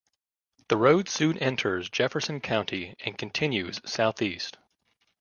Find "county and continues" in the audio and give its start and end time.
2.41-3.79